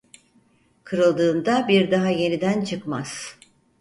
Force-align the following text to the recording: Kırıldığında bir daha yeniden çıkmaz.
Kırıldığında 0.83 1.67
bir 1.67 1.91
daha 1.91 2.07
yeniden 2.09 2.63
çıkmaz. 2.63 3.37